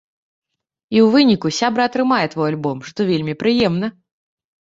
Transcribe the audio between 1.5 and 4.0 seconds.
сябра атрымае твой альбом, што вельмі прыемна.